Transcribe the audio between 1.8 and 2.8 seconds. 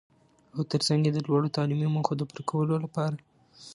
موخو د پوره کولو